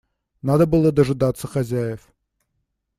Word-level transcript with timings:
Надо 0.41 0.65
было 0.65 0.91
дожидаться 0.91 1.45
хозяев. 1.47 2.11